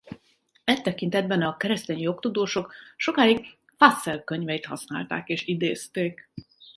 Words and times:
E 0.63 0.75
tekintetben 0.81 1.41
a 1.41 1.57
keresztény 1.57 1.99
jogtudósok 1.99 2.73
sokáig 2.97 3.45
Fassel 3.77 4.23
könyveit 4.23 4.65
használták 4.65 5.29
és 5.29 5.45
idézték. 5.45 6.29